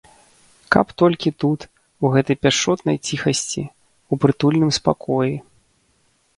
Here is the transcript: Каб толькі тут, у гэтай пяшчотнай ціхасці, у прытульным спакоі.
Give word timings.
Каб 0.75 0.87
толькі 1.01 1.31
тут, 1.43 1.59
у 2.07 2.11
гэтай 2.17 2.39
пяшчотнай 2.47 2.97
ціхасці, 3.07 3.63
у 4.13 4.23
прытульным 4.27 4.71
спакоі. 4.81 5.35